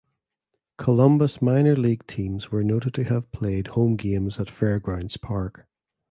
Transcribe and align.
Columbus 0.79 1.43
minor 1.43 1.75
league 1.75 2.07
teams 2.07 2.49
were 2.51 2.63
noted 2.63 2.95
to 2.95 3.03
have 3.03 3.31
played 3.31 3.67
home 3.67 3.97
games 3.97 4.39
at 4.39 4.49
Fairgrounds 4.49 5.15
Park. 5.17 5.67